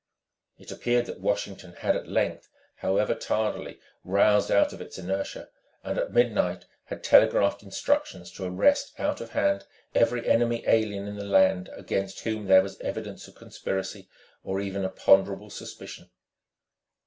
[0.57, 5.49] It appeared that Washington had at length, however tardily, roused out of its inertia
[5.83, 11.17] and at midnight had telegraphed instructions to arrest out of hand every enemy alien in
[11.17, 14.09] the land against whom there was evidence of conspiracy
[14.43, 16.09] or even a ponderable suspicion.